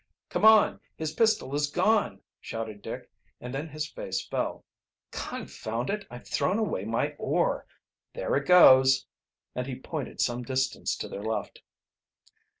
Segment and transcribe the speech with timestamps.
[0.29, 3.07] "Come on, his pistol is gone!" shouted Dick,
[3.39, 4.65] and then his face fell.
[5.11, 7.67] "Confound it, I've thrown away my oar!
[8.15, 9.05] There it goes!"
[9.53, 11.61] And he pointed some distance to their left.